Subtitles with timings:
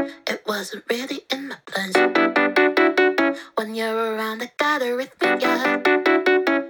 [0.00, 1.94] It wasn't really in my plans.
[3.56, 5.82] When you're around, I got a rhythm, yeah.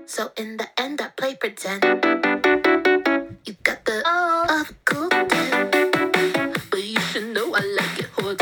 [0.07, 1.85] So in the end, I play pretend.
[3.45, 4.47] You got the oh.
[4.61, 8.39] of cool thing, but you should know I like it hot.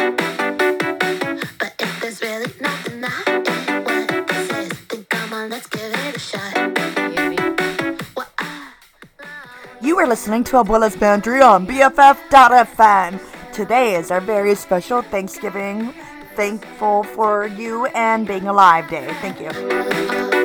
[1.58, 4.08] But if there's really nothing I can, what
[4.48, 6.54] this then come on, let's give it a shot.
[9.82, 15.92] You are listening to Abuela's Pantry on BFF.FM today is our very special Thanksgiving,
[16.36, 19.12] thankful for you and being alive day.
[19.20, 20.37] Thank you.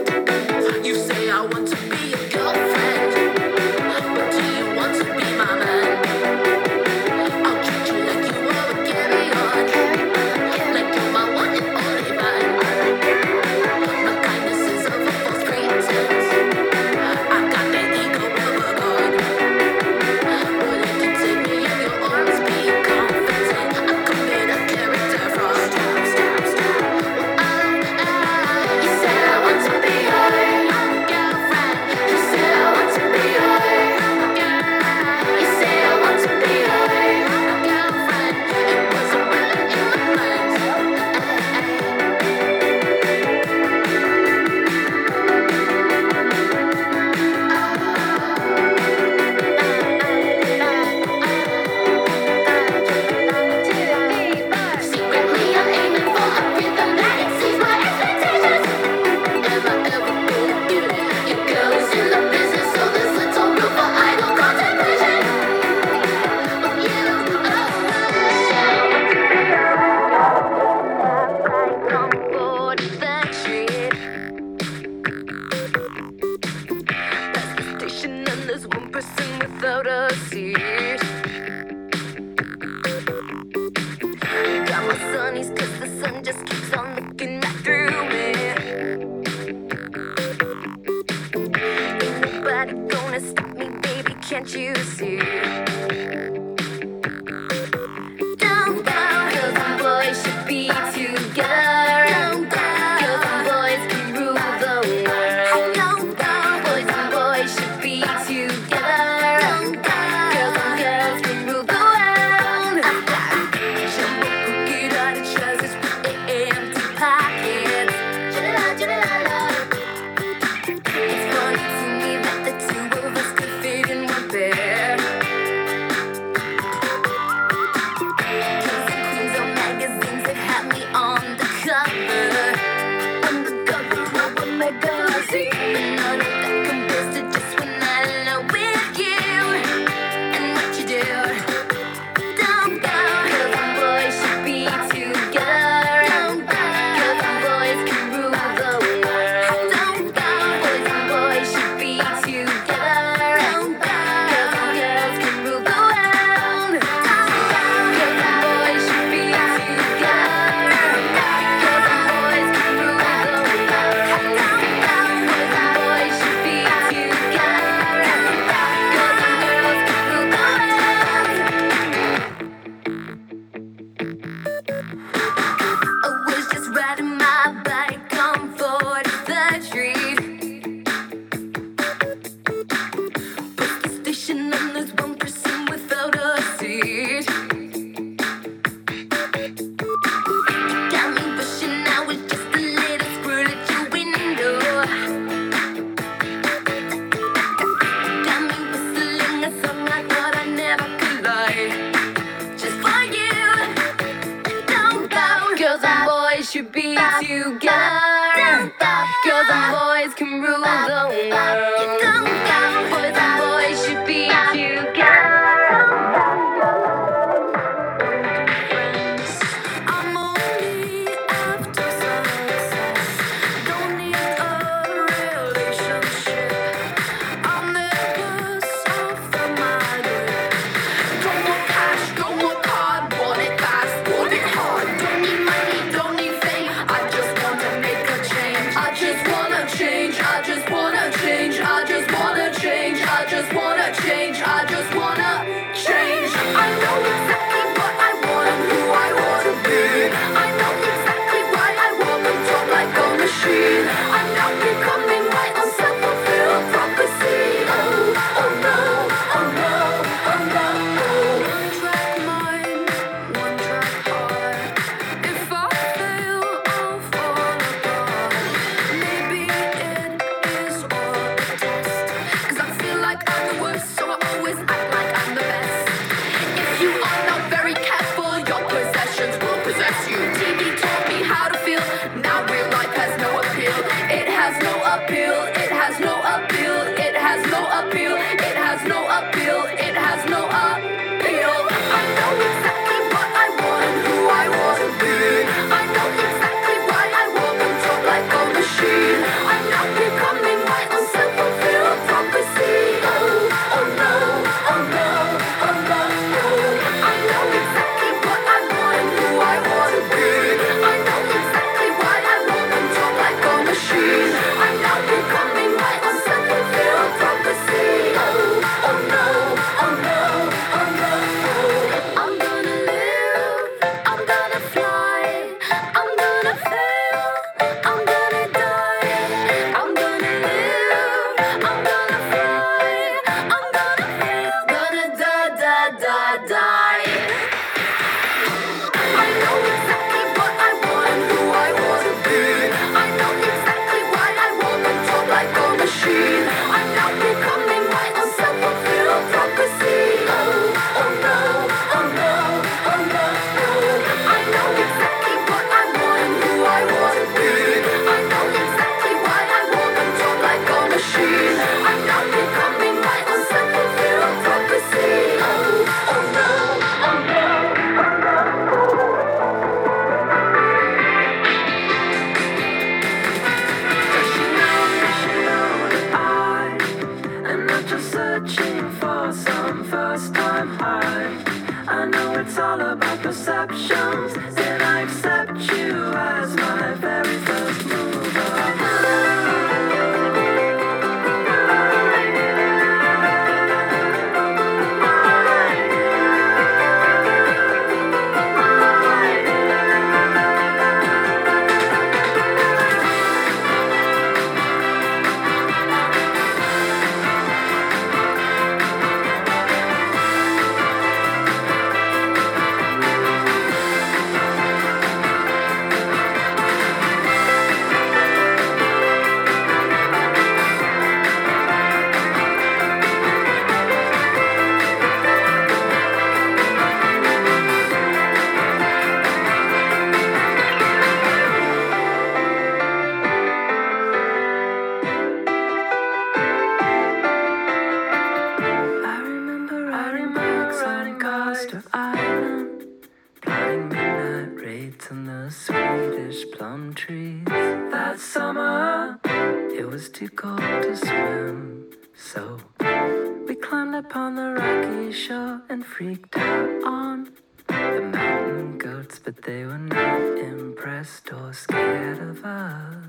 [455.74, 457.34] And freaked out on
[457.68, 463.06] the mountain goats, but they were not impressed or scared of us.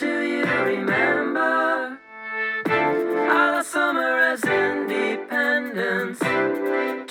[0.00, 1.98] Do you remember?
[2.64, 6.20] Our summer as independence.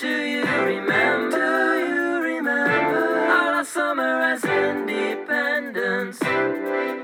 [0.01, 0.44] Do you
[0.74, 1.38] remember?
[1.38, 3.06] Do you remember?
[3.30, 6.18] Our summer as independence.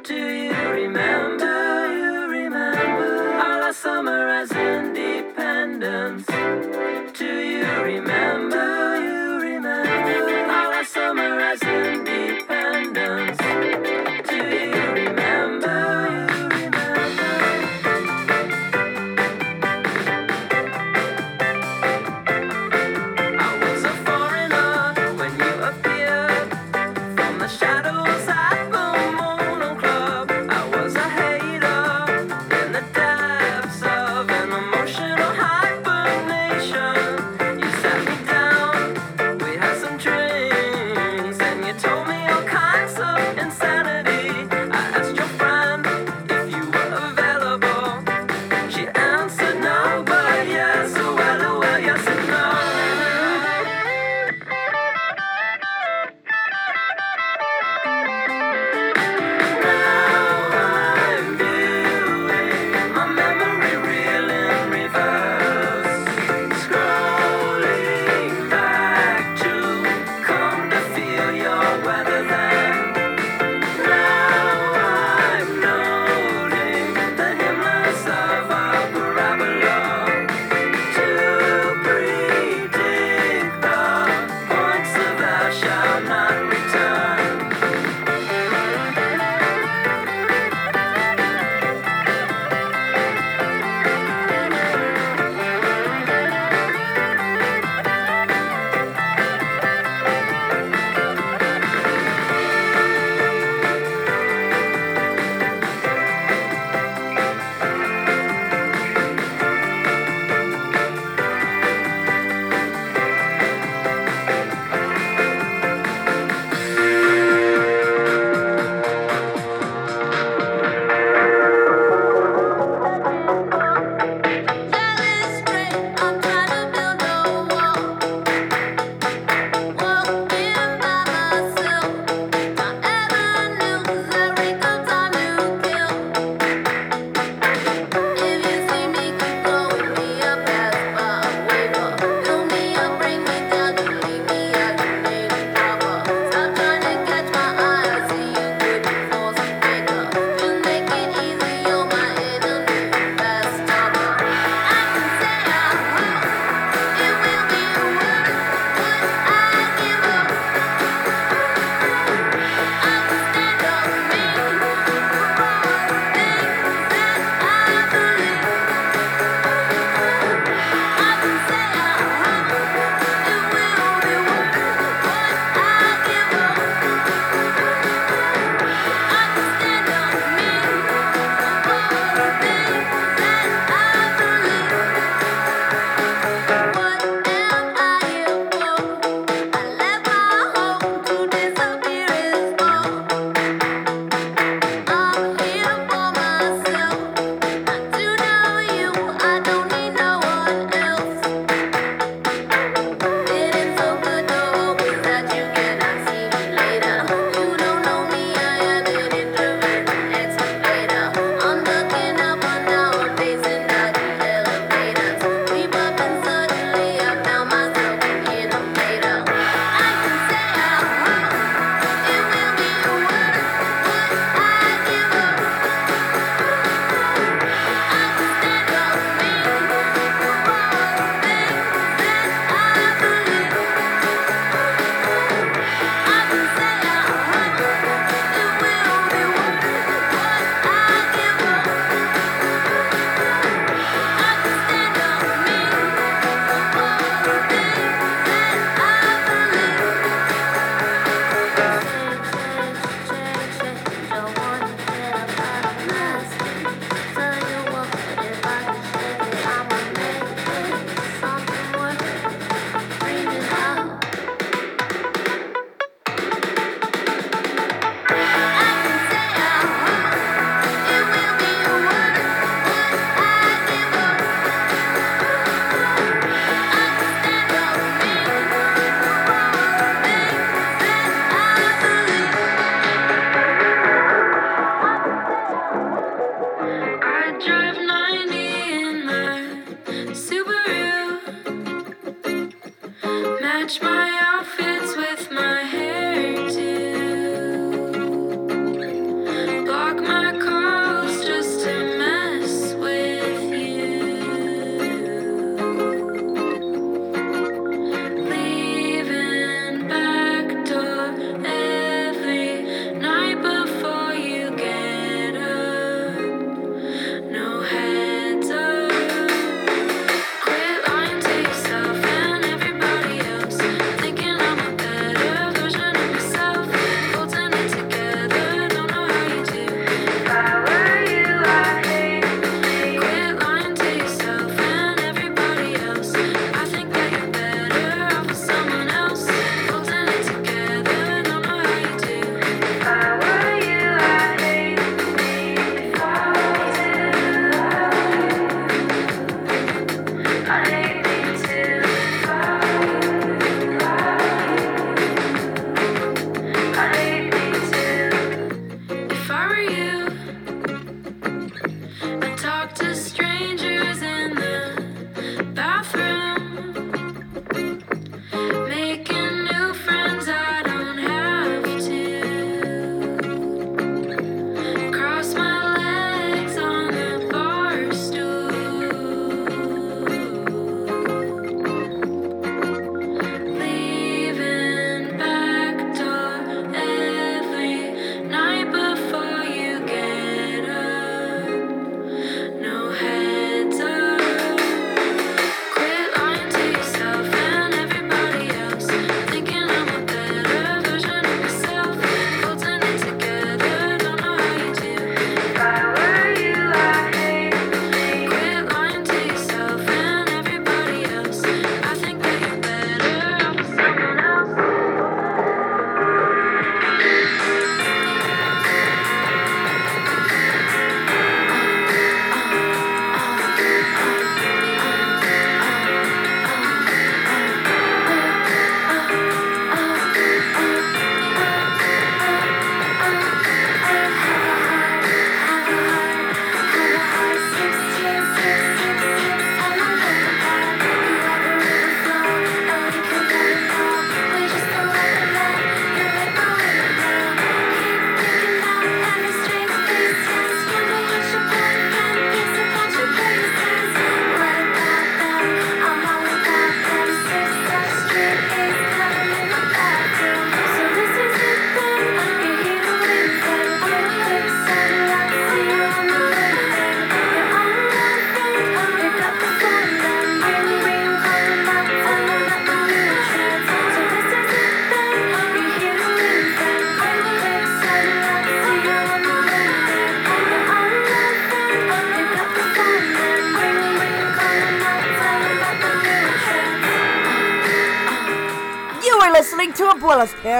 [0.09, 1.37] Do you remember?
[1.37, 3.13] Do you remember?
[3.45, 5.10] Our summer as independence.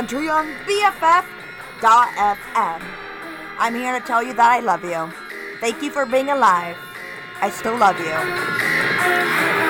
[0.01, 1.22] Pantry on BFF.FM.
[3.60, 5.13] I'm here to tell you that I love you.
[5.60, 6.75] Thank you for being alive.
[7.39, 9.70] I still love you.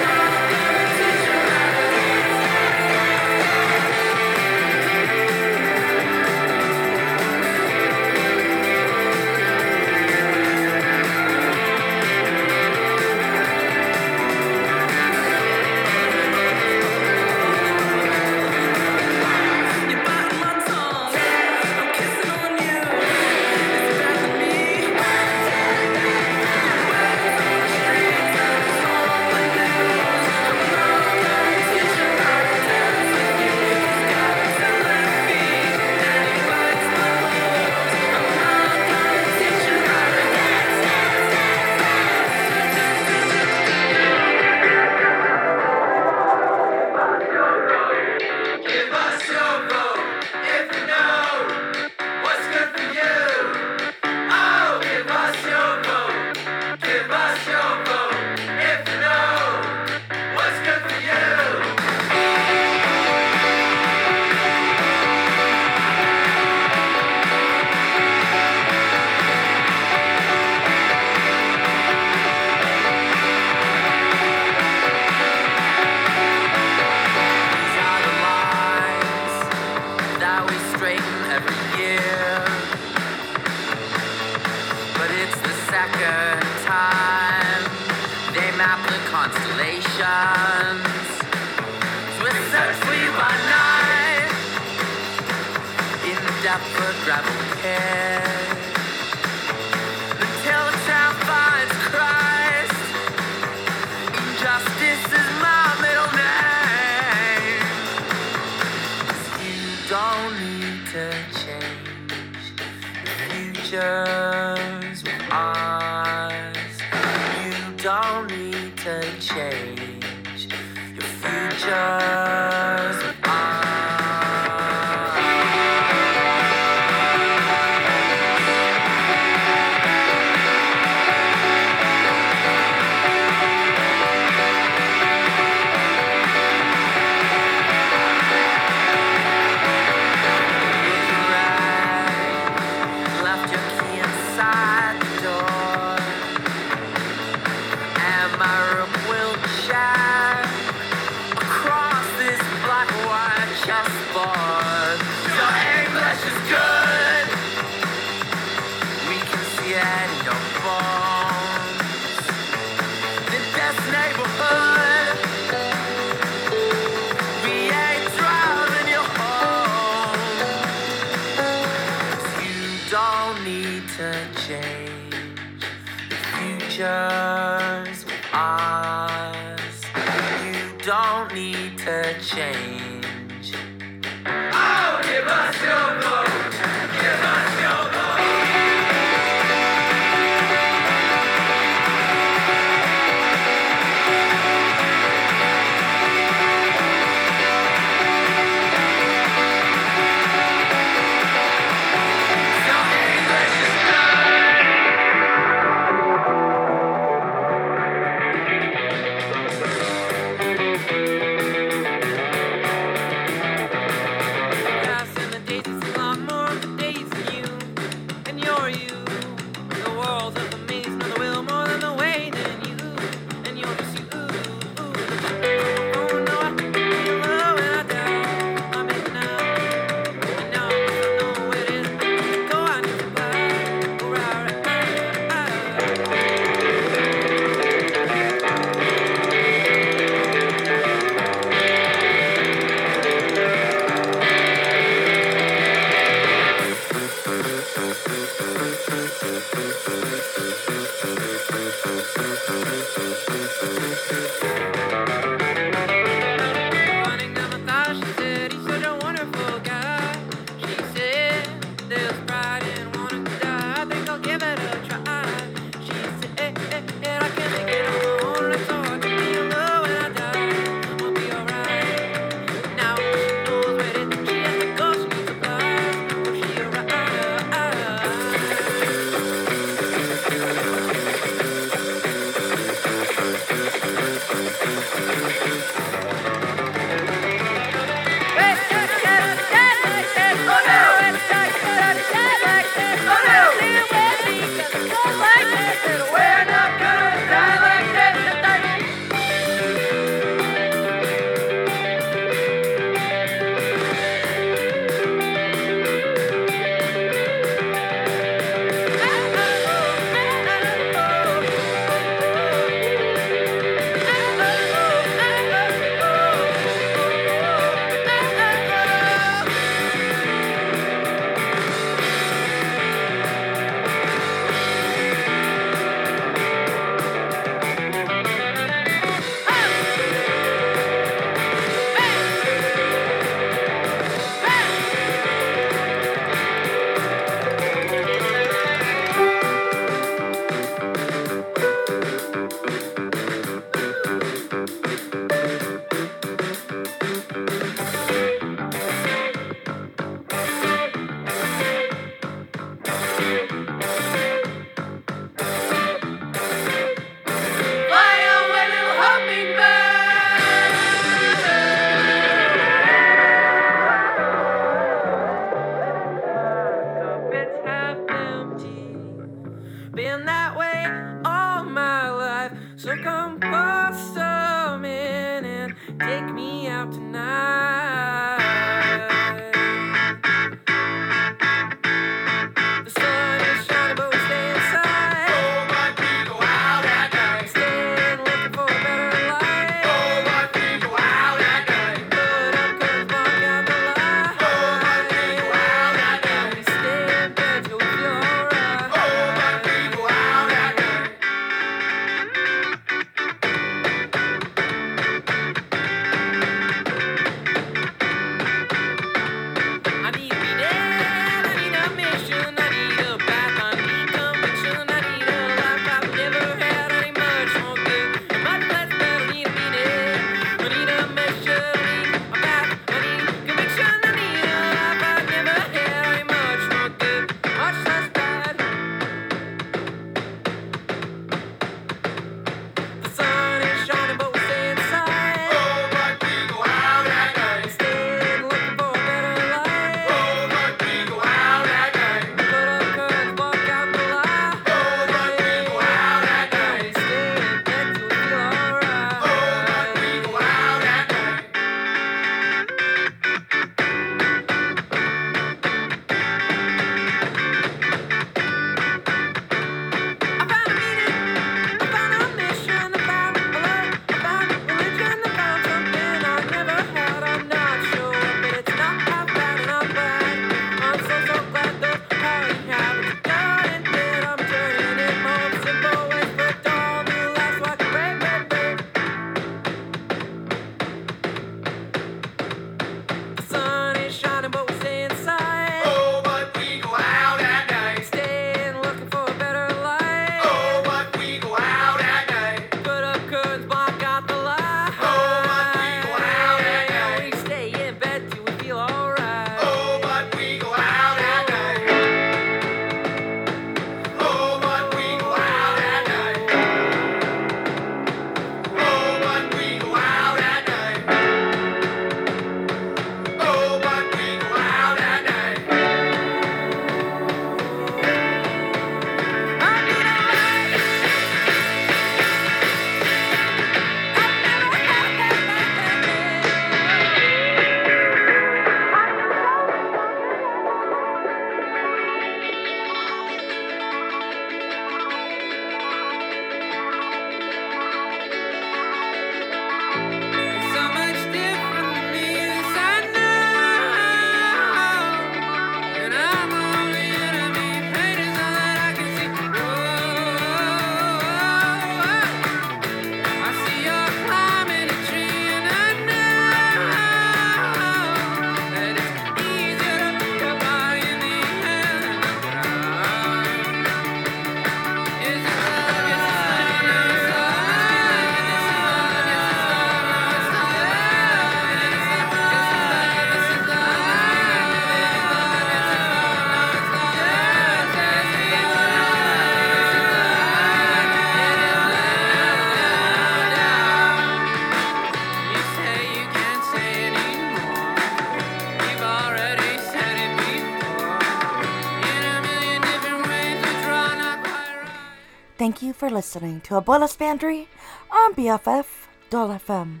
[596.02, 597.68] for listening to Abuela's Pantry
[598.10, 600.00] on BFF.fm.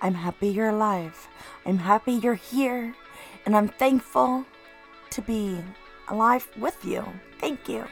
[0.00, 1.28] I'm happy you're alive.
[1.66, 2.94] I'm happy you're here.
[3.44, 4.46] And I'm thankful
[5.10, 5.58] to be
[6.08, 7.04] alive with you.
[7.40, 7.84] Thank you.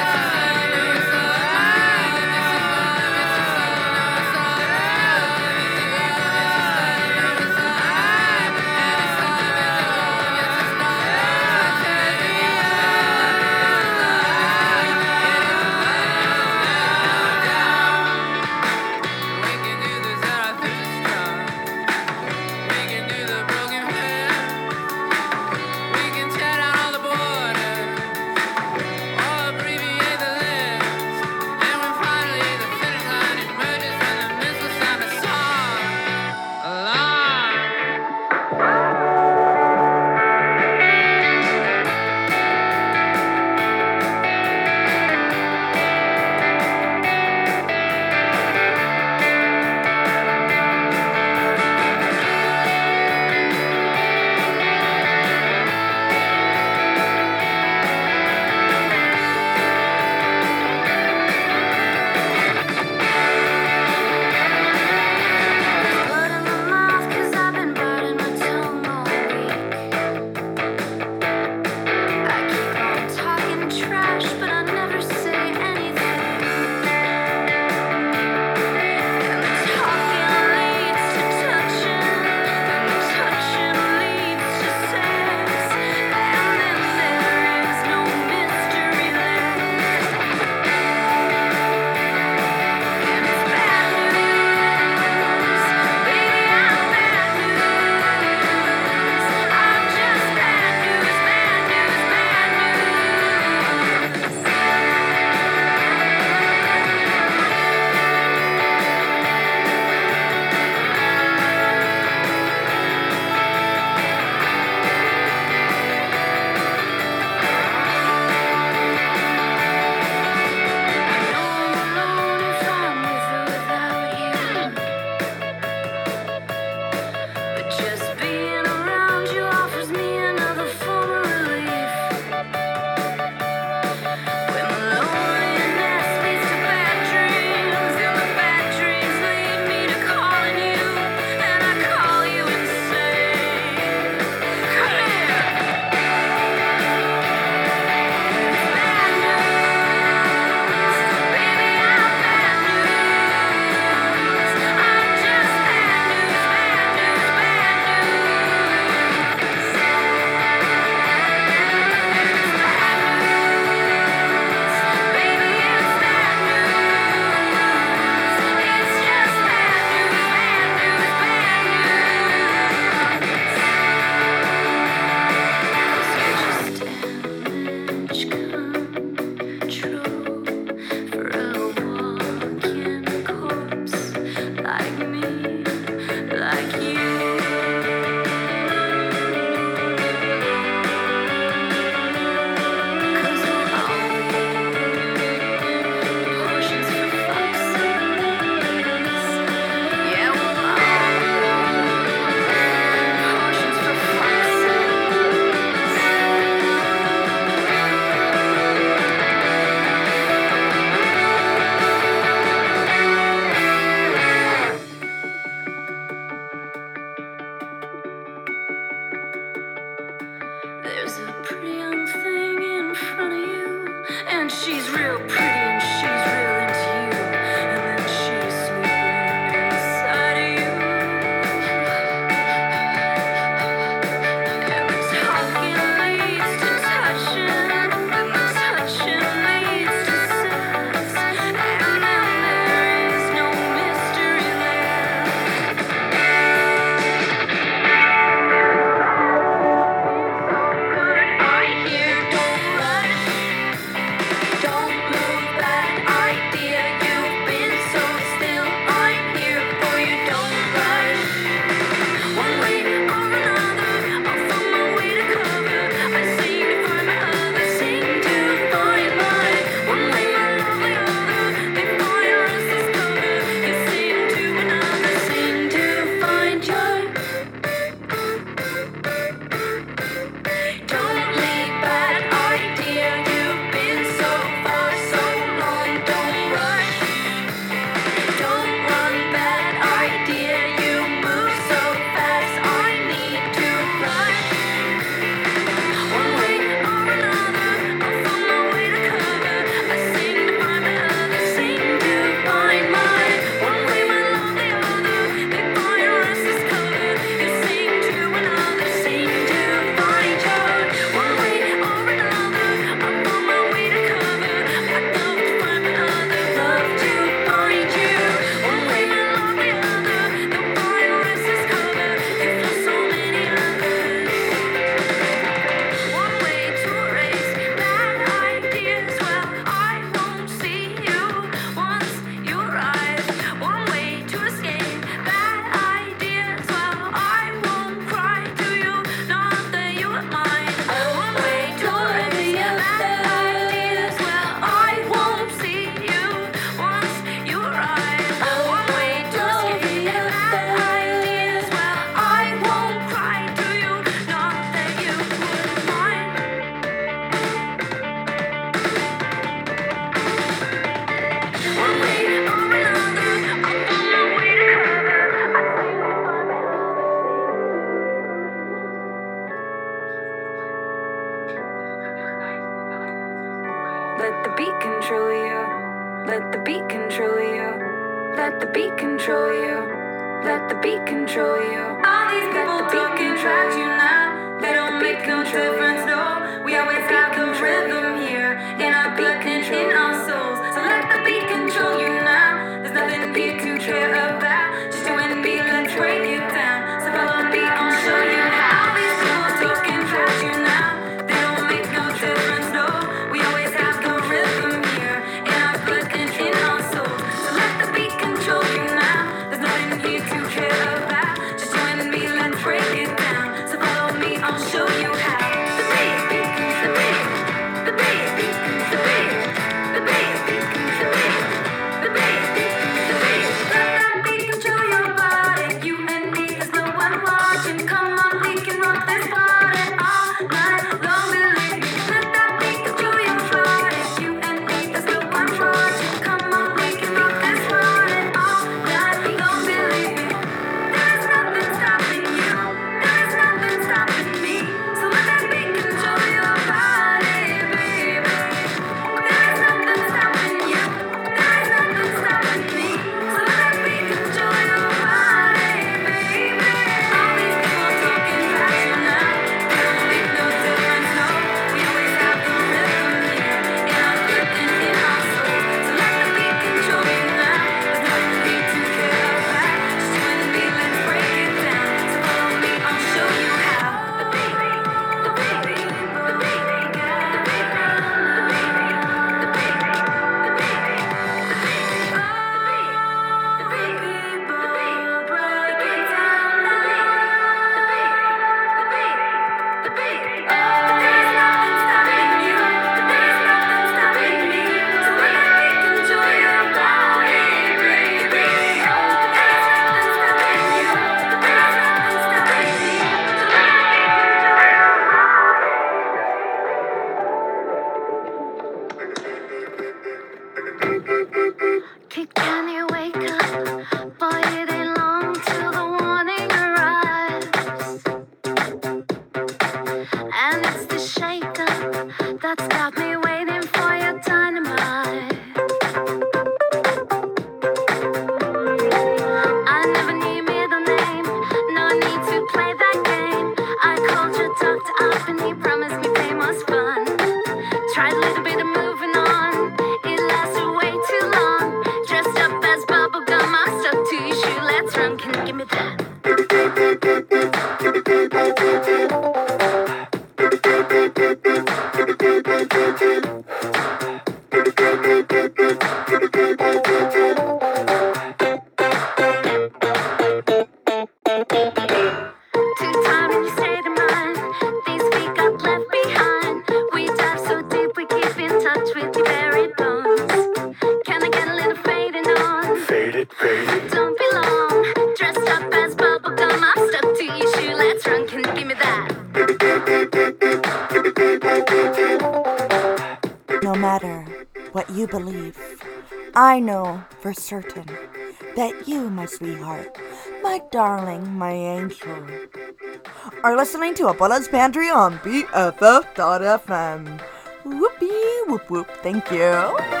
[593.43, 597.21] are listening to Abuela's Pantry on BFF.fm.
[597.65, 600.00] Whoopee, whoop whoop, thank you.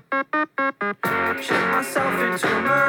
[0.00, 2.87] Check myself into murder.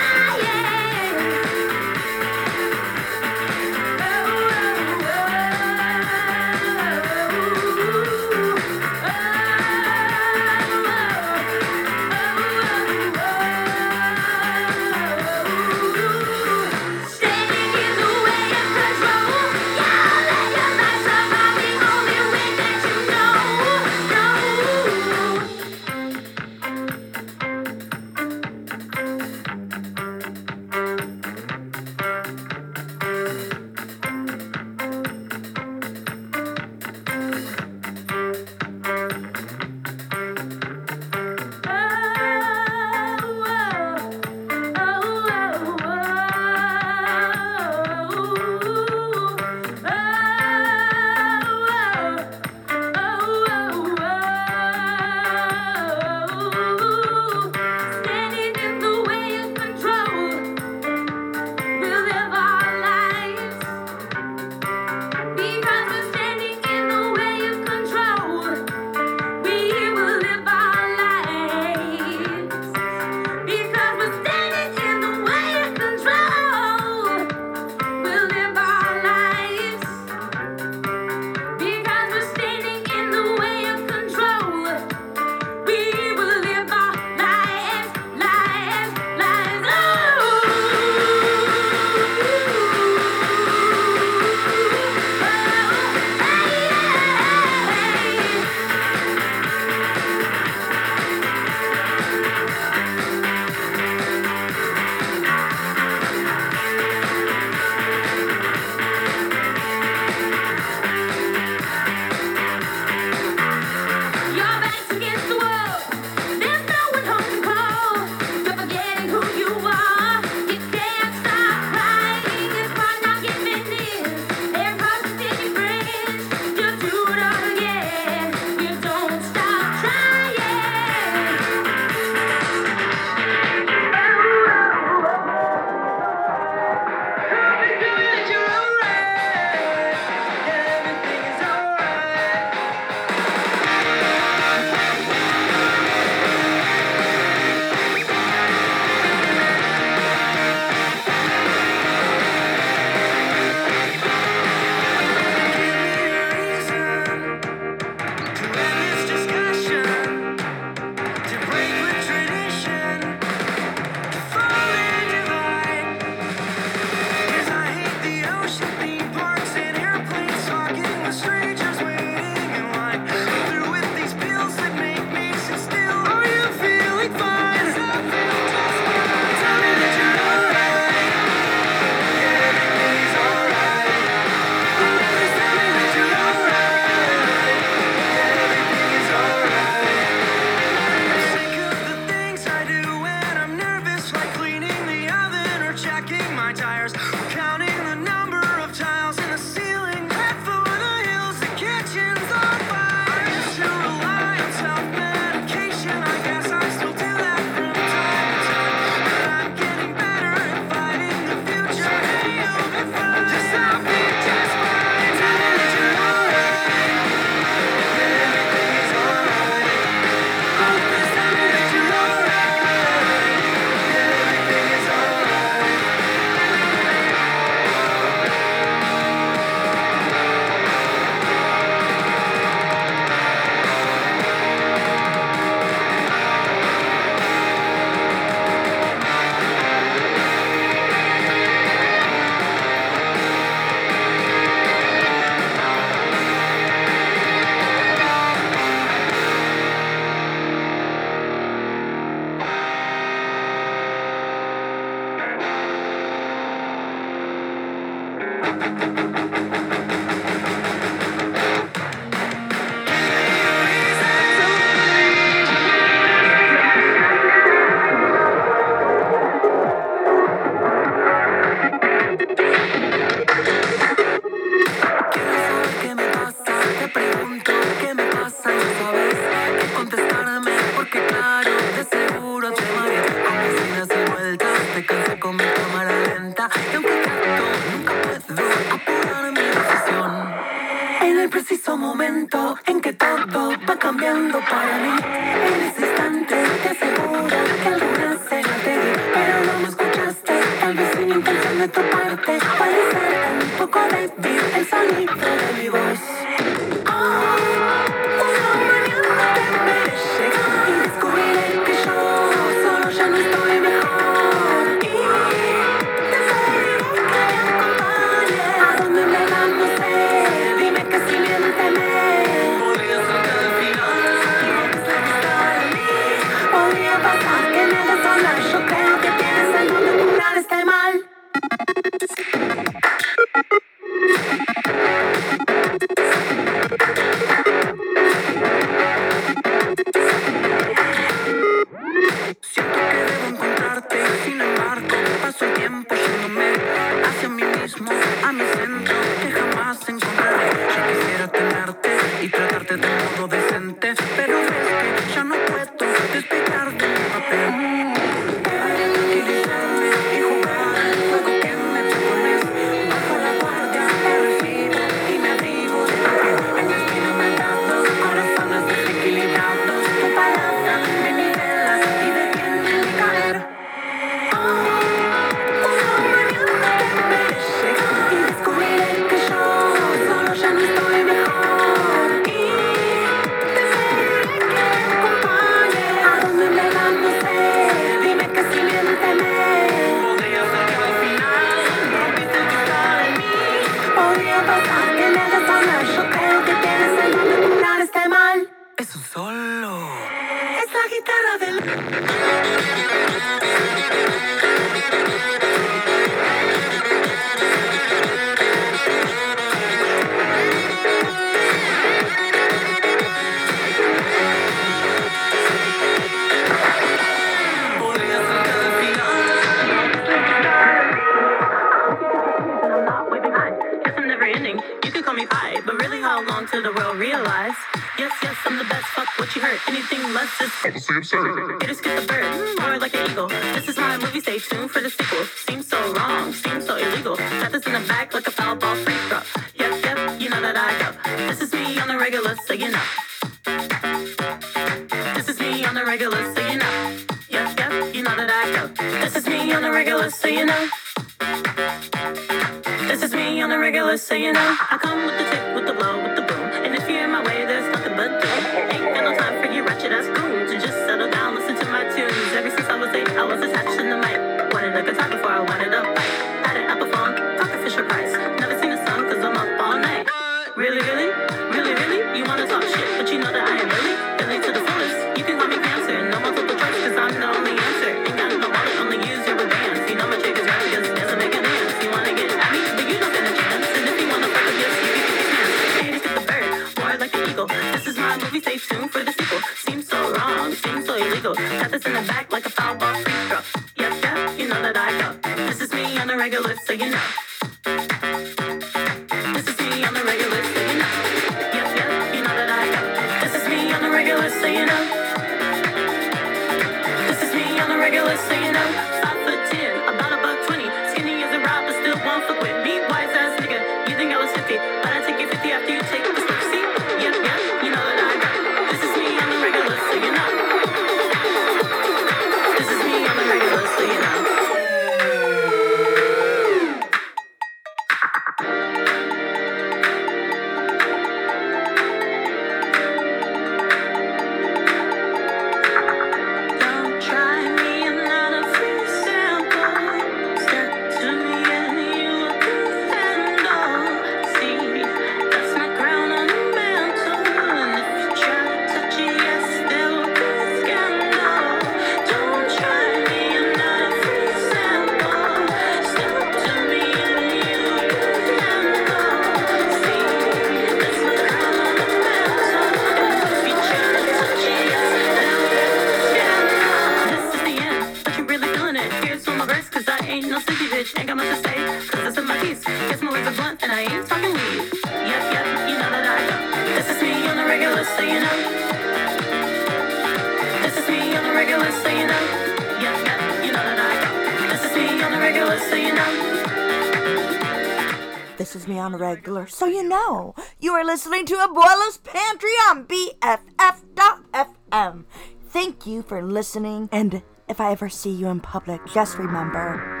[597.81, 600.00] Ever see you in public, just remember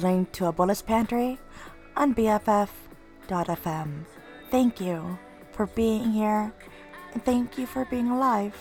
[0.00, 1.38] listening to Abuela's Pantry
[1.94, 4.06] on BFF.fm.
[4.50, 5.18] Thank you
[5.52, 6.54] for being here,
[7.12, 8.56] and thank you for being alive.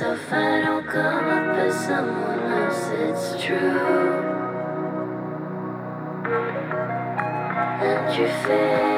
[0.00, 3.56] myself, I don't come up as someone else, it's true.
[7.82, 8.89] And you feel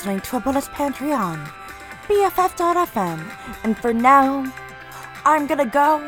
[0.00, 1.36] listening to Abuela's Pantry on
[2.08, 3.20] BFF.FM,
[3.64, 4.50] and for now,
[5.26, 6.00] I'm gonna go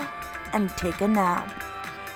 [0.54, 1.52] and take a nap.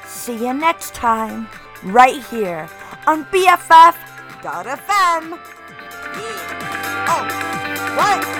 [0.06, 1.48] See you next time,
[1.82, 2.66] right here
[3.06, 3.92] on BFF.FM.
[7.08, 7.24] Oh,
[7.98, 8.35] what?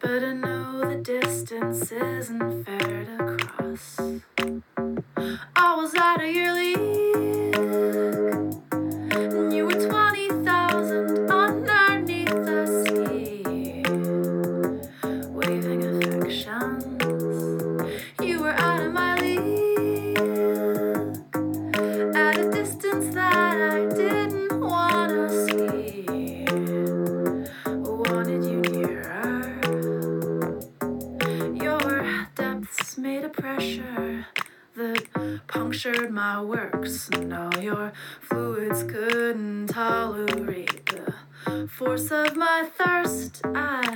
[0.00, 4.00] But I know the distance isn't fair to cross.
[5.56, 7.49] I was out of your league.
[36.90, 43.42] force, and all your fluids couldn't tolerate the force of my thirst.
[43.54, 43.89] I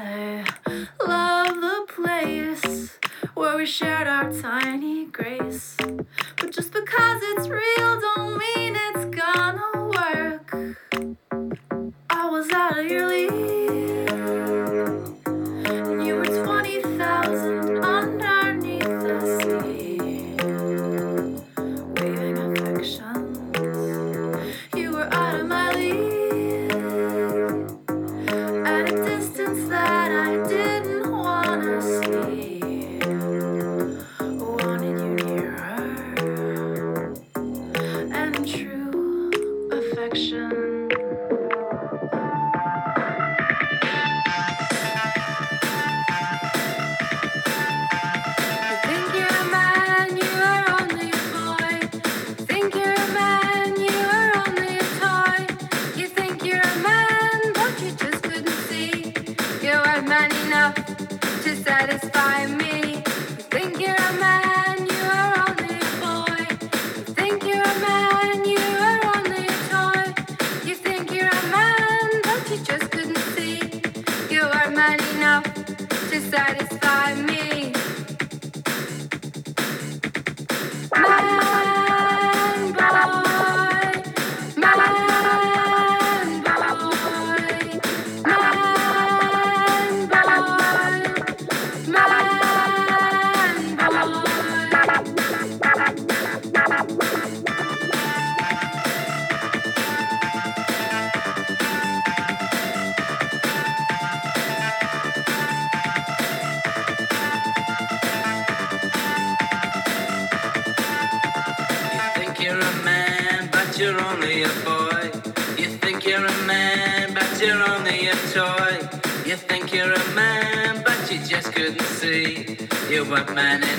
[123.44, 123.73] You